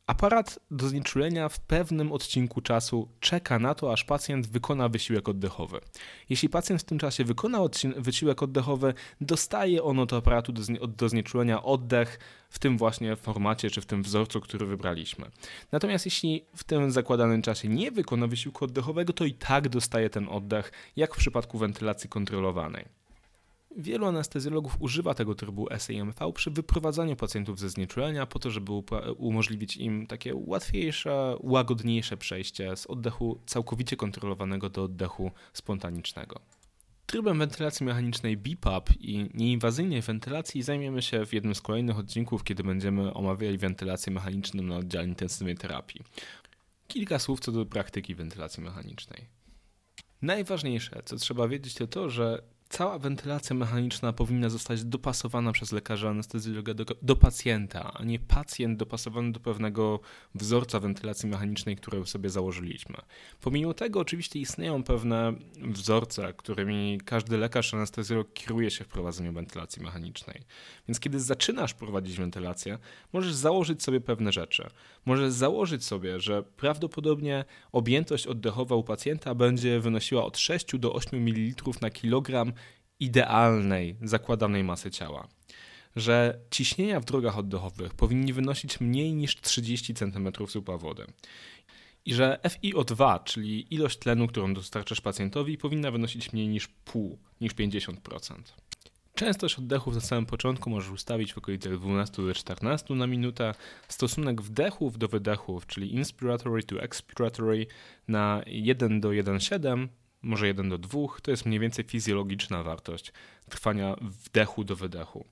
Aparat 0.07 0.59
do 0.71 0.89
znieczulenia 0.89 1.49
w 1.49 1.61
pewnym 1.61 2.13
odcinku 2.13 2.61
czasu 2.61 3.09
czeka 3.21 3.59
na 3.59 3.75
to, 3.75 3.93
aż 3.93 4.05
pacjent 4.05 4.47
wykona 4.47 4.89
wysiłek 4.89 5.29
oddechowy. 5.29 5.81
Jeśli 6.29 6.49
pacjent 6.49 6.83
w 6.83 6.85
tym 6.85 6.99
czasie 6.99 7.25
wykona 7.25 7.61
wysiłek 7.97 8.43
oddechowy, 8.43 8.95
dostaje 9.21 9.83
on 9.83 9.99
od 9.99 10.13
aparatu 10.13 10.53
do, 10.53 10.63
do 10.87 11.09
znieczulenia 11.09 11.63
oddech 11.63 12.19
w 12.51 12.59
tym 12.59 12.79
właśnie 12.79 13.17
formacie 13.17 13.71
czy 13.71 13.81
w 13.81 13.87
tym 13.87 14.03
wzorcu, 14.03 14.41
który 14.41 14.67
wybraliśmy. 14.67 15.31
Natomiast 15.73 16.05
jeśli 16.05 16.45
w 16.57 16.65
tym 16.65 16.91
zakładanym 16.91 17.43
czasie 17.43 17.69
nie 17.69 17.91
wykona 17.91 18.27
wysiłku 18.27 18.65
oddechowego, 18.65 19.13
to 19.13 19.25
i 19.25 19.35
tak 19.35 19.69
dostaje 19.69 20.11
ten 20.11 20.29
oddech, 20.29 20.73
jak 20.97 21.15
w 21.15 21.19
przypadku 21.19 21.59
wentylacji 21.59 22.11
kontrolowanej. 22.11 23.02
Wielu 23.77 24.07
anestezjologów 24.07 24.77
używa 24.81 25.15
tego 25.15 25.35
trybu 25.35 25.69
SAMV 25.79 26.33
przy 26.35 26.51
wyprowadzaniu 26.51 27.17
pacjentów 27.17 27.59
ze 27.59 27.71
znieczulenia 27.71 28.27
po 28.27 28.39
to, 28.39 28.51
żeby 28.51 28.73
umożliwić 29.17 29.77
im 29.77 30.07
takie 30.07 30.35
łatwiejsze, 30.35 31.37
łagodniejsze 31.41 32.17
przejście 32.17 32.77
z 32.77 32.87
oddechu 32.87 33.41
całkowicie 33.47 33.97
kontrolowanego 33.97 34.71
do 34.71 34.83
oddechu 34.83 35.31
spontanicznego. 35.53 36.41
Trybem 37.07 37.39
wentylacji 37.39 37.87
mechanicznej 37.87 38.37
BPAP 38.37 38.91
i 39.01 39.31
nieinwazyjnej 39.35 40.03
wentylacji 40.03 40.63
zajmiemy 40.63 41.03
się 41.03 41.27
w 41.27 41.33
jednym 41.33 41.55
z 41.55 41.61
kolejnych 41.61 41.99
odcinków, 41.99 42.45
kiedy 42.45 42.63
będziemy 42.63 43.15
omawiali 43.15 43.59
wentylację 43.59 44.13
mechaniczną 44.13 44.63
na 44.63 44.77
oddziale 44.77 45.09
intensywnej 45.09 45.55
terapii. 45.55 46.01
Kilka 46.89 47.19
słów 47.19 47.41
co 47.41 47.53
do 47.53 47.67
praktyki 47.67 48.15
wentylacji 48.15 48.63
mechanicznej. 48.63 49.27
Najważniejsze, 50.23 51.03
co 51.05 51.17
trzeba 51.17 51.49
wiedzieć, 51.49 51.75
to 51.75 51.87
to, 51.87 52.11
że 52.11 52.43
cała 52.73 52.99
wentylacja 52.99 53.57
mechaniczna 53.57 54.13
powinna 54.13 54.49
zostać 54.49 54.85
dopasowana 54.85 55.53
przez 55.53 55.73
lekarza 55.73 56.09
anestezjologa 56.11 56.75
do, 56.75 56.85
do, 57.03 57.17
pacjenta, 57.17 57.93
a 57.95 58.05
nie 58.05 58.19
pacjent 58.19 58.79
dopasowany 58.79 59.33
do 59.33 59.41
pewnego 59.41 60.01
wzorca 60.35 60.81
wentylacji 60.81 61.29
mechanicznej, 61.29 61.77
który 61.77 62.07
sobie 62.07 62.31
założyliśmy. 62.31 62.97
Pomimo 63.41 63.75
tego 63.75 64.01
oczywiście 64.01 64.39
istnieją 64.39 64.83
pewne 64.83 65.33
wzorce, 65.63 66.35
którymi 66.37 67.01
każdy 67.05 67.39
lekarz 67.39 67.75
anestezjolog 67.75 68.33
kieruje 68.33 68.71
się 68.71 68.85
w 68.85 68.89
prowadzeniu 68.89 69.33
wentylacji 69.33 69.83
mechanicznej. 69.83 70.43
Więc 70.89 71.01
kiedy 71.01 71.21
zaczynasz 71.21 71.75
prowadzić 71.75 72.17
wentylację, 72.17 72.79
możesz 73.13 73.35
założyć 73.35 73.83
sobie 73.83 74.01
pewne 74.01 74.33
rzeczy. 74.33 74.71
Możesz 75.07 75.33
założyć 75.33 75.85
sobie, 75.85 76.21
że 76.21 76.43
prawdopodobnie 76.43 77.45
objętość 77.73 78.27
oddechowa 78.27 78.77
u 78.77 78.85
pacjenta 78.85 79.35
będzie 79.35 79.81
wynosiła 79.81 80.25
od 80.25 80.39
6 80.39 80.79
do 80.79 80.93
8 80.93 81.29
ml 81.29 81.63
na 81.81 81.91
kilogram 81.91 82.53
idealnej, 83.03 83.97
zakładanej 84.03 84.65
masy 84.65 84.91
ciała. 84.91 85.29
Że 85.97 86.39
ciśnienia 86.51 87.01
w 87.01 87.05
drogach 87.05 87.39
oddechowych 87.39 87.95
powinni 87.95 88.33
wynosić 88.33 88.81
mniej 88.81 89.15
niż 89.15 89.41
30 89.41 89.95
cm 89.95 90.29
supa 90.49 90.77
wody. 90.77 91.07
I 92.05 92.15
że 92.15 92.39
FiO2, 92.45 93.25
czyli 93.25 93.75
ilość 93.75 93.99
tlenu, 93.99 94.27
którą 94.27 94.55
dostarczasz 94.55 95.01
pacjentowi, 95.01 95.59
powinna 95.59 95.91
wynosić 95.91 96.33
mniej 96.33 96.49
niż 96.49 96.69
pół, 96.69 97.19
niż 97.41 97.55
50%. 97.55 98.35
Częstość 99.15 99.59
oddechów 99.59 99.95
na 99.95 100.01
samym 100.01 100.27
początku 100.27 100.71
możesz 100.71 100.91
ustawić 100.91 101.33
w 101.33 101.39
okolicach 101.39 101.79
12 101.79 102.23
do 102.23 102.35
14 102.35 102.95
na 102.95 103.07
minutę. 103.07 103.55
Stosunek 103.89 104.43
wdechów 104.43 104.99
do 104.99 105.09
wydechów, 105.09 105.67
czyli 105.67 105.95
inspiratory 105.95 106.63
to 106.63 106.83
expiratory 106.83 107.67
na 108.09 108.43
1 108.47 109.01
do 109.01 109.09
1,7 109.09 109.89
może 110.23 110.47
1 110.47 110.69
do 110.69 110.79
2, 110.79 111.01
to 111.23 111.31
jest 111.31 111.47
mniej 111.47 111.61
więcej 111.61 111.85
fizjologiczna 111.85 112.63
wartość 112.63 113.13
trwania 113.49 113.97
wdechu 114.01 114.65
do 114.65 114.77
wydechu. 114.77 115.27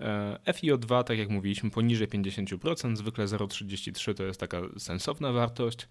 E, 0.00 0.38
FiO2, 0.46 1.04
tak 1.04 1.18
jak 1.18 1.28
mówiliśmy, 1.28 1.70
poniżej 1.70 2.08
50%, 2.08 2.96
zwykle 2.96 3.24
0,33 3.24 4.14
to 4.14 4.24
jest 4.24 4.40
taka 4.40 4.60
sensowna 4.78 5.32
wartość. 5.32 5.88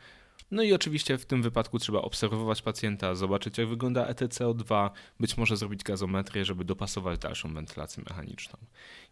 No 0.52 0.64
i 0.64 0.74
oczywiście 0.74 1.18
w 1.18 1.26
tym 1.26 1.42
wypadku 1.42 1.80
trzeba 1.80 2.02
obserwować 2.02 2.62
pacjenta, 2.62 3.16
zobaczyć 3.16 3.58
jak 3.58 3.68
wygląda 3.68 4.12
ETCO2, 4.12 4.90
być 5.20 5.38
może 5.38 5.58
zrobić 5.58 5.84
gazometrię, 5.84 6.46
żeby 6.46 6.66
dopasować 6.66 7.20
dalszą 7.20 7.54
wentylację 7.54 8.04
mechaniczną. 8.10 8.60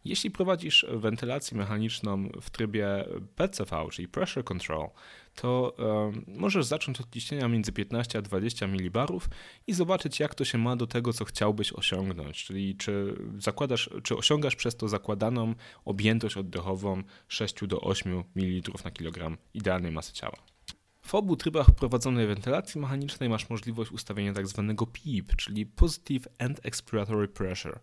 Jeśli 0.05 0.31
prowadzisz 0.31 0.85
wentylację 0.89 1.57
mechaniczną 1.57 2.29
w 2.41 2.49
trybie 2.49 3.05
PCV, 3.35 3.87
czyli 3.91 4.07
Pressure 4.07 4.43
Control, 4.43 4.89
to 5.35 5.75
możesz 6.27 6.65
zacząć 6.65 7.01
od 7.01 7.09
ciśnienia 7.09 7.47
między 7.47 7.71
15 7.71 8.19
a 8.19 8.21
20 8.21 8.67
mBarów 8.67 9.29
i 9.67 9.73
zobaczyć, 9.73 10.19
jak 10.19 10.35
to 10.35 10.45
się 10.45 10.57
ma 10.57 10.75
do 10.75 10.87
tego, 10.87 11.13
co 11.13 11.25
chciałbyś 11.25 11.73
osiągnąć, 11.73 12.43
czyli 12.45 12.75
czy 12.75 13.15
zakładasz, 13.37 13.89
czy 14.03 14.17
osiągasz 14.17 14.55
przez 14.55 14.75
to 14.75 14.87
zakładaną 14.87 15.55
objętość 15.85 16.37
oddechową 16.37 17.03
6 17.27 17.67
do 17.67 17.81
8 17.81 18.23
ml 18.35 18.71
na 18.85 18.91
kilogram 18.91 19.37
idealnej 19.53 19.91
masy 19.91 20.13
ciała. 20.13 20.56
W 21.07 21.15
obu 21.15 21.35
trybach 21.35 21.71
prowadzonej 21.71 22.27
wentylacji 22.27 22.81
mechanicznej 22.81 23.29
masz 23.29 23.49
możliwość 23.49 23.91
ustawienia 23.91 24.33
tzw. 24.33 24.73
Tak 24.77 24.89
PEEP, 24.89 25.35
czyli 25.35 25.65
Positive 25.65 26.27
End 26.37 26.59
Expiratory 26.63 27.27
Pressure, 27.27 27.79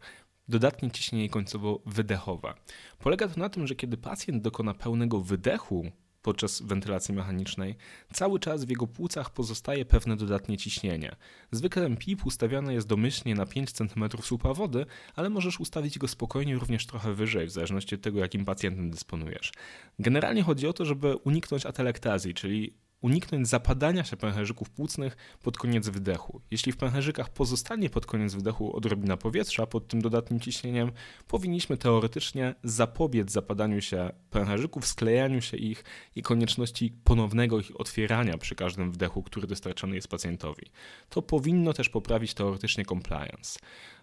dodatnie 0.49 0.91
ciśnienie 0.91 1.29
końcowo 1.29 1.81
wydechowe. 1.87 2.55
Polega 2.99 3.29
to 3.29 3.41
na 3.41 3.49
tym, 3.49 3.67
że 3.67 3.75
kiedy 3.75 3.97
pacjent 3.97 4.43
dokona 4.43 4.75
pełnego 4.75 5.21
wydechu 5.21 5.91
podczas 6.23 6.63
wentylacji 6.63 7.15
mechanicznej, 7.15 7.77
cały 8.13 8.41
czas 8.41 8.65
w 8.65 8.71
jego 8.71 8.87
płucach 8.87 9.31
pozostaje 9.31 9.85
pewne 9.85 10.17
dodatnie 10.17 10.57
ciśnienie. 10.57 11.17
Zwykle 11.51 11.97
PIP 11.97 12.27
ustawiany 12.27 12.75
jest 12.75 12.87
domyślnie 12.87 13.35
na 13.35 13.47
5 13.47 13.73
cm 13.73 14.05
słupa 14.23 14.55
wody, 14.55 14.87
ale 15.17 15.31
możesz 15.31 15.61
ustawić 15.61 15.99
go 15.99 16.09
spokojnie 16.09 16.55
również 16.55 16.87
trochę 16.87 17.15
wyżej, 17.15 17.47
w 17.47 17.51
zależności 17.51 17.95
od 17.95 18.01
tego, 18.01 18.19
jakim 18.21 18.45
pacjentem 18.45 18.91
dysponujesz. 18.91 19.53
Generalnie 19.99 20.43
chodzi 20.43 20.67
o 20.67 20.73
to, 20.73 20.85
żeby 20.85 21.17
uniknąć 21.17 21.67
atelektazji, 21.67 22.35
czyli 22.35 22.84
uniknąć 23.05 23.49
zapadania 23.49 24.05
się 24.05 24.17
pęcherzyków 24.17 24.71
płucnych 24.71 25.17
pod 25.43 25.59
koniec 25.59 25.89
wydechu. 25.89 26.41
Jeśli 26.51 26.73
w 26.73 26.77
pęcherzykach 26.77 27.31
pozostanie 27.31 27.91
pod 27.91 28.07
koniec 28.07 28.35
wydechu 28.35 28.77
odrobina 28.77 29.17
powietrza 29.17 29.67
pod 29.67 29.89
tym 29.89 30.03
dodatnim 30.03 30.41
ciśnieniem, 30.41 30.93
powinniśmy 31.29 31.77
teoretycznie 31.77 32.55
zapobiec 32.63 33.33
zapadaniu 33.33 33.81
się 33.81 34.11
pęcherzyków, 34.31 34.87
sklejaniu 34.87 35.41
się 35.41 35.57
ich 35.57 35.85
i 36.17 36.23
konieczności 36.23 36.93
ponownego 37.05 37.61
ich 37.61 37.81
otwierania 37.81 38.39
przy 38.39 38.55
każdym 38.55 38.93
wdechu, 38.93 39.23
który 39.23 39.47
dostarczony 39.47 39.95
jest 39.95 40.09
pacjentowi. 40.09 40.67
To 41.09 41.23
powinno 41.23 41.73
też 41.73 41.89
poprawić 41.89 42.35
teoretycznie 42.35 42.85
compliance. 42.85 43.59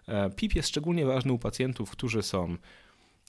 E, 0.08 0.30
PIP 0.30 0.54
jest 0.54 0.68
szczególnie 0.68 1.06
ważny 1.06 1.32
u 1.32 1.38
pacjentów, 1.38 1.90
którzy 1.90 2.22
są 2.22 2.56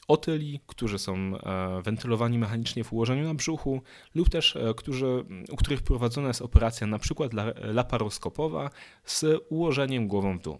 otyli, 0.07 0.59
którzy 0.67 0.99
są 0.99 1.15
e, 1.15 1.81
wentylowani 1.81 2.37
mechanicznie 2.37 2.83
w 2.83 2.93
ułożeniu 2.93 3.23
na 3.23 3.33
brzuchu 3.33 3.81
lub 4.15 4.29
też 4.29 4.55
e, 4.55 4.73
którzy, 4.77 5.25
u 5.51 5.55
których 5.55 5.81
prowadzona 5.81 6.27
jest 6.27 6.41
operacja 6.41 6.87
na 6.87 6.99
przykład 6.99 7.31
laparoskopowa 7.55 8.69
z 9.05 9.25
ułożeniem 9.49 10.07
głową 10.07 10.37
w 10.37 10.41
dół. 10.41 10.59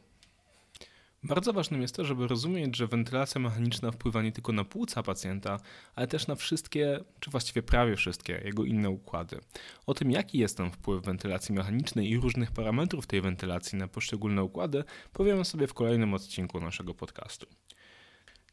Bardzo 1.24 1.54
ważnym 1.54 1.82
jest 1.82 1.96
to, 1.96 2.06
żeby 2.06 2.28
rozumieć, 2.28 2.78
że 2.78 2.88
wentylacja 2.88 3.42
mechaniczna 3.42 3.92
wpływa 3.92 4.22
nie 4.22 4.32
tylko 4.32 4.52
na 4.52 4.64
płuca 4.64 5.04
pacjenta, 5.04 5.60
ale 5.96 6.08
też 6.08 6.28
na 6.28 6.36
wszystkie, 6.36 7.00
czy 7.20 7.32
właściwie 7.32 7.64
prawie 7.64 7.96
wszystkie 7.96 8.42
jego 8.46 8.66
inne 8.66 8.90
układy. 8.90 9.40
O 9.86 9.94
tym, 9.94 10.12
jaki 10.12 10.38
jest 10.38 10.58
ten 10.58 10.72
wpływ 10.72 11.04
wentylacji 11.04 11.56
mechanicznej 11.56 12.10
i 12.10 12.18
różnych 12.18 12.52
parametrów 12.52 13.08
tej 13.08 13.22
wentylacji 13.22 13.78
na 13.78 13.88
poszczególne 13.88 14.44
układy, 14.44 14.84
powiemy 15.14 15.46
sobie 15.46 15.68
w 15.68 15.74
kolejnym 15.74 16.14
odcinku 16.14 16.60
naszego 16.60 16.94
podcastu. 16.94 17.48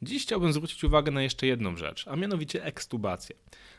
Dziś 0.02 0.22
chciałbym 0.22 0.52
zwrócić 0.52 0.84
uwagę 0.84 1.12
na 1.12 1.22
jeszcze 1.22 1.46
jedną 1.46 1.76
rzecz, 1.76 2.08
a 2.08 2.16
mianowicie 2.16 2.64
ekstubację. 2.64 3.36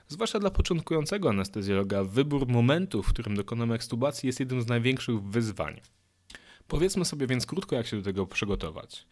Zwłaszcza 0.08 0.40
dla 0.40 0.51
początkującego 0.51 1.30
anestezjologa, 1.30 2.04
wybór 2.04 2.48
momentu, 2.48 3.04
w 3.04 3.10
którym 3.10 3.36
dokonamy 3.36 3.74
ekstubacji, 3.74 4.28
jest 4.28 4.40
jednym 4.40 4.62
z 4.62 4.68
największych 4.68 5.22
wyzwań. 5.24 5.82
Powiedzmy 6.68 7.06
sobie 7.06 7.28
więc 7.28 7.46
krótko, 7.46 7.75
jak 7.75 7.88
się 7.88 7.98
do 7.98 8.04
tego 8.04 8.28
przygotować. 8.28 9.08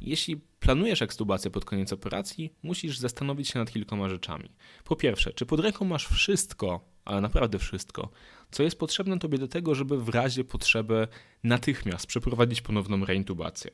Jeśli 0.00 0.36
planujesz 0.36 1.02
ekstubację 1.02 1.50
pod 1.50 1.64
koniec 1.64 1.92
operacji, 1.92 2.54
musisz 2.62 2.98
zastanowić 2.98 3.48
się 3.48 3.58
nad 3.58 3.72
kilkoma 3.72 4.08
rzeczami. 4.08 4.50
Po 4.84 4.96
pierwsze, 4.96 5.32
czy 5.32 5.46
pod 5.46 5.60
ręką 5.60 5.84
masz 5.84 6.06
wszystko, 6.06 6.80
ale 7.04 7.20
naprawdę 7.20 7.58
wszystko, 7.58 8.10
co 8.50 8.62
jest 8.62 8.78
potrzebne 8.78 9.18
tobie 9.18 9.38
do 9.38 9.48
tego, 9.48 9.74
żeby 9.74 10.04
w 10.04 10.08
razie 10.08 10.44
potrzeby 10.44 11.08
natychmiast 11.44 12.06
przeprowadzić 12.06 12.60
ponowną 12.60 13.04
reintubację. 13.04 13.70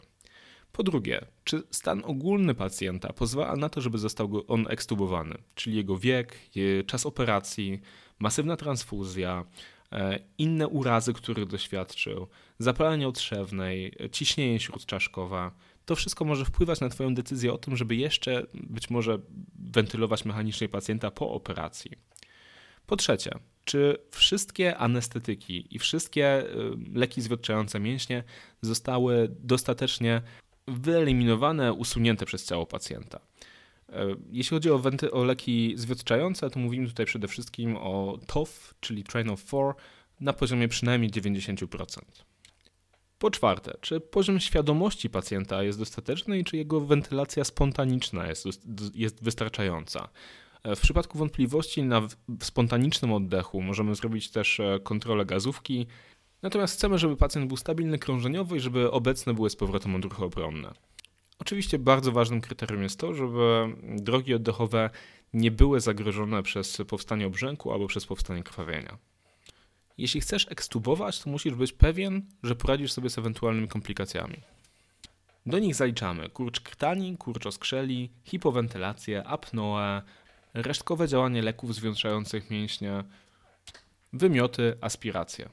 Po 0.76 0.82
drugie, 0.82 1.26
czy 1.44 1.62
stan 1.70 2.02
ogólny 2.04 2.54
pacjenta 2.54 3.12
pozwala 3.12 3.56
na 3.56 3.68
to, 3.68 3.80
żeby 3.80 3.98
został 3.98 4.44
on 4.48 4.66
ekstubowany, 4.68 5.38
czyli 5.54 5.76
jego 5.76 5.98
wiek, 5.98 6.38
czas 6.86 7.06
operacji, 7.06 7.80
masywna 8.18 8.56
transfuzja, 8.56 9.44
e, 9.92 10.18
inne 10.38 10.68
urazy, 10.68 11.12
których 11.12 11.46
doświadczył, 11.46 12.26
zapalenie 12.58 13.08
otrzewnej, 13.08 13.96
ciśnienie 14.12 14.60
śródczaszkowe. 14.60 15.50
To 15.86 15.96
wszystko 15.96 16.24
może 16.24 16.44
wpływać 16.44 16.80
na 16.80 16.88
Twoją 16.88 17.14
decyzję 17.14 17.52
o 17.52 17.58
tym, 17.58 17.76
żeby 17.76 17.96
jeszcze 17.96 18.46
być 18.54 18.90
może 18.90 19.18
wentylować 19.58 20.24
mechanicznie 20.24 20.68
pacjenta 20.68 21.10
po 21.10 21.30
operacji. 21.30 21.90
Po 22.86 22.96
trzecie, 22.96 23.30
czy 23.64 23.98
wszystkie 24.10 24.78
anestetyki 24.78 25.76
i 25.76 25.78
wszystkie 25.78 26.44
y, 26.44 26.48
leki 26.94 27.22
zwodczające 27.22 27.80
mięśnie 27.80 28.24
zostały 28.60 29.28
dostatecznie 29.40 30.22
wyeliminowane, 30.68 31.72
usunięte 31.72 32.26
przez 32.26 32.44
ciało 32.44 32.66
pacjenta. 32.66 33.20
E, 33.88 34.06
jeśli 34.32 34.56
chodzi 34.56 34.70
o, 34.70 34.78
wenty, 34.78 35.12
o 35.12 35.24
leki 35.24 35.74
zwodczające, 35.76 36.50
to 36.50 36.60
mówimy 36.60 36.88
tutaj 36.88 37.06
przede 37.06 37.28
wszystkim 37.28 37.76
o 37.76 38.18
TOF, 38.26 38.74
czyli 38.80 39.04
Train 39.04 39.30
of 39.30 39.44
4, 39.44 39.64
na 40.20 40.32
poziomie 40.32 40.68
przynajmniej 40.68 41.10
90%. 41.10 41.98
Po 43.18 43.30
czwarte, 43.30 43.76
czy 43.80 44.00
poziom 44.00 44.40
świadomości 44.40 45.10
pacjenta 45.10 45.62
jest 45.62 45.78
dostateczny 45.78 46.38
i 46.38 46.44
czy 46.44 46.56
jego 46.56 46.80
wentylacja 46.80 47.44
spontaniczna 47.44 48.26
jest, 48.26 48.46
jest 48.94 49.24
wystarczająca? 49.24 50.08
E, 50.62 50.76
w 50.76 50.80
przypadku 50.80 51.18
wątpliwości 51.18 51.82
na 51.82 52.08
spontanicznym 52.42 53.12
oddechu 53.12 53.62
możemy 53.62 53.94
zrobić 53.94 54.30
też 54.30 54.60
e, 54.60 54.80
kontrolę 54.82 55.26
gazówki, 55.26 55.86
natomiast 56.42 56.74
chcemy, 56.74 56.98
żeby 56.98 57.16
pacjent 57.16 57.48
był 57.48 57.56
stabilny 57.56 57.98
krążeniowo 57.98 58.54
i 58.54 58.60
żeby 58.60 58.90
obecne 58.90 59.34
były 59.34 59.50
z 59.50 59.56
powrotem 59.56 59.94
odruchy 59.94 60.24
obronne. 60.24 60.72
Oczywiście 61.38 61.78
bardzo 61.78 62.12
ważnym 62.12 62.40
kryterium 62.40 62.82
jest 62.82 63.00
to, 63.00 63.14
żeby 63.14 63.76
drogi 63.82 64.34
oddechowe 64.34 64.90
nie 65.32 65.50
były 65.50 65.80
zagrożone 65.80 66.42
przez 66.42 66.78
powstanie 66.88 67.26
obrzęku 67.26 67.72
albo 67.72 67.86
przez 67.86 68.06
powstanie 68.06 68.42
krwawienia. 68.42 68.98
Jeśli 69.98 70.20
chcesz 70.20 70.46
ekstubować, 70.50 71.20
to 71.20 71.30
musisz 71.30 71.54
być 71.54 71.72
pewien, 71.72 72.22
że 72.42 72.56
poradzisz 72.56 72.92
sobie 72.92 73.10
z 73.10 73.18
ewentualnymi 73.18 73.68
komplikacjami. 73.68 74.36
Do 75.46 75.58
nich 75.58 75.74
zaliczamy 75.74 76.28
kurcz 76.28 76.60
krtani, 76.60 77.16
kurcz 77.16 77.46
oskrzeli, 77.46 78.10
hipowentylację, 78.24 79.24
apnoę, 79.24 80.02
resztkowe 80.54 81.08
działanie 81.08 81.42
leków 81.42 81.74
zwiększających 81.74 82.50
mięśnie, 82.50 83.04
wymioty, 84.12 84.78
aspiracje. 84.80 85.48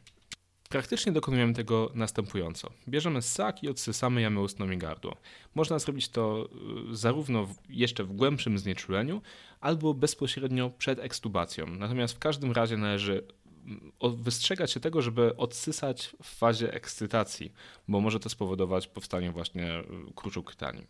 Praktycznie 0.73 1.11
dokonujemy 1.11 1.53
tego 1.53 1.91
następująco. 1.95 2.69
Bierzemy 2.87 3.21
ssak 3.21 3.63
i 3.63 3.69
odsysamy 3.69 4.21
jamę 4.21 4.41
ustną 4.41 4.71
i 4.71 4.77
gardło. 4.77 5.17
Można 5.55 5.79
zrobić 5.79 6.09
to 6.09 6.49
y, 6.91 6.95
zarówno 6.95 7.47
jeszcze 7.69 8.03
w 8.03 8.13
głębszym 8.13 8.57
znieczuleniu, 8.57 9.21
albo 9.61 9.93
bezpośrednio 9.93 10.69
przed 10.69 10.99
ekstubacją. 10.99 11.67
Natomiast 11.67 12.13
w 12.13 12.19
każdym 12.19 12.51
razie 12.51 12.77
należy 12.77 13.27
mm, 13.65 13.91
wystrzegać 14.17 14.71
się 14.71 14.79
tego, 14.79 15.01
żeby 15.01 15.37
odsysać 15.37 16.15
w 16.23 16.37
fazie 16.37 16.73
ekscytacji, 16.73 17.53
bo 17.87 18.01
może 18.01 18.19
to 18.19 18.29
spowodować 18.29 18.87
powstanie 18.87 19.31
właśnie 19.31 19.79
y, 19.79 20.13
kruczu 20.15 20.43
krtani. 20.43 20.83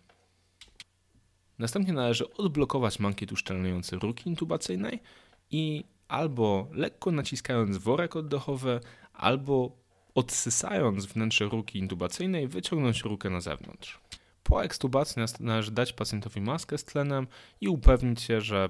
Następnie 1.60 1.94
należy 1.94 2.34
odblokować 2.34 3.00
mankiet 3.00 3.32
uszczelniający 3.32 3.96
ruki 3.96 4.30
intubacyjnej 4.30 5.00
i 5.52 5.84
albo 6.08 6.68
lekko 6.72 7.12
naciskając 7.12 7.78
worek 7.78 8.16
oddechowy, 8.16 8.80
albo 9.13 9.77
odsysając 10.15 11.05
wnętrze 11.05 11.46
ruki 11.46 11.79
intubacyjnej, 11.79 12.48
wyciągnąć 12.48 13.01
rukę 13.01 13.29
na 13.29 13.41
zewnątrz. 13.41 14.00
Po 14.43 14.63
ekstubacji 14.63 15.22
należy 15.39 15.72
dać 15.72 15.93
pacjentowi 15.93 16.41
maskę 16.41 16.77
z 16.77 16.86
tlenem 16.86 17.27
i 17.62 17.67
upewnić 17.67 18.22
się, 18.22 18.41
że 18.41 18.70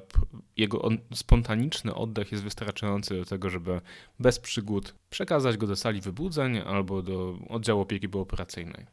jego 0.58 0.90
spontaniczny 1.14 1.96
oddech 1.96 2.32
jest 2.32 2.44
wystarczający 2.44 3.16
do 3.16 3.26
tego, 3.26 3.50
żeby 3.50 3.82
bez 4.20 4.40
przygód 4.40 4.96
przekazać 5.10 5.58
go 5.58 5.68
do 5.68 5.76
sali 5.76 6.02
wybudzeń 6.02 6.58
albo 6.58 7.02
do 7.02 7.38
oddziału 7.50 7.82
opieki 7.82 8.10
pooperacyjnej. 8.10 8.86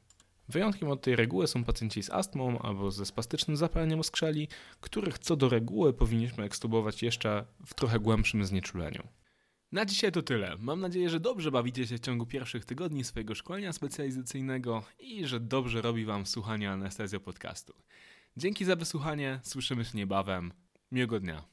Wyjątkiem 0.48 0.88
od 0.88 1.02
tej 1.02 1.16
reguły 1.16 1.46
są 1.46 1.64
pacjenci 1.64 2.02
z 2.02 2.10
astmą 2.10 2.58
albo 2.58 2.90
ze 2.90 3.06
spastycznym 3.06 3.56
zapaleniem 3.56 4.00
oskrzeli, 4.00 4.48
których 4.80 5.18
co 5.18 5.36
do 5.36 5.48
reguły 5.48 5.92
powinniśmy 5.92 6.44
ekstubować 6.44 7.02
jeszcze 7.02 7.44
w 7.66 7.74
trochę 7.74 7.98
głębszym 7.98 8.44
znieczuleniu. 8.44 9.02
Na 9.72 9.84
dzisiaj 9.84 10.12
to 10.12 10.22
tyle. 10.22 10.56
Mam 10.58 10.80
nadzieję, 10.80 11.10
że 11.10 11.20
dobrze 11.20 11.50
bawicie 11.50 11.86
się 11.86 11.96
w 11.96 12.00
ciągu 12.00 12.26
pierwszych 12.26 12.64
tygodni 12.64 13.04
swojego 13.04 13.34
szkolenia 13.34 13.72
specjalizacyjnego 13.72 14.82
i 14.98 15.26
że 15.26 15.40
dobrze 15.40 15.82
robi 15.82 16.04
Wam 16.04 16.26
słuchanie 16.26 16.70
anestezjo 16.70 17.20
podcastu. 17.20 17.74
Dzięki 18.36 18.64
za 18.64 18.76
wysłuchanie, 18.76 19.40
słyszymy 19.42 19.84
się 19.84 19.98
niebawem. 19.98 20.52
Miłego 20.92 21.20
dnia. 21.20 21.44